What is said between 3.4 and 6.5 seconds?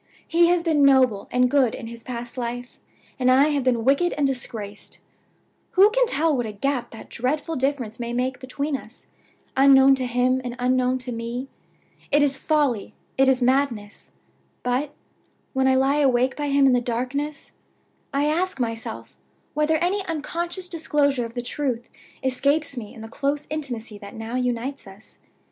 have been wicked and disgraced. Who can tell what